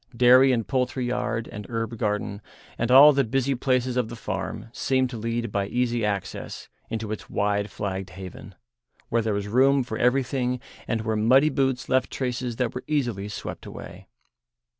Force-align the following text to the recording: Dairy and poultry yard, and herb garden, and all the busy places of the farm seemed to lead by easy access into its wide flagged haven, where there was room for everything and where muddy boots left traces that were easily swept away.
Dairy 0.17 0.51
and 0.51 0.67
poultry 0.67 1.05
yard, 1.05 1.47
and 1.51 1.67
herb 1.69 1.95
garden, 1.99 2.41
and 2.75 2.89
all 2.89 3.13
the 3.13 3.23
busy 3.23 3.53
places 3.53 3.97
of 3.97 4.09
the 4.09 4.15
farm 4.15 4.69
seemed 4.73 5.11
to 5.11 5.17
lead 5.17 5.51
by 5.51 5.67
easy 5.67 6.03
access 6.03 6.69
into 6.89 7.11
its 7.11 7.29
wide 7.29 7.69
flagged 7.69 8.09
haven, 8.09 8.55
where 9.09 9.21
there 9.21 9.35
was 9.35 9.47
room 9.47 9.83
for 9.83 9.99
everything 9.99 10.59
and 10.87 11.01
where 11.01 11.15
muddy 11.15 11.49
boots 11.49 11.87
left 11.87 12.09
traces 12.09 12.55
that 12.55 12.73
were 12.73 12.83
easily 12.87 13.29
swept 13.29 13.67
away. 13.67 14.07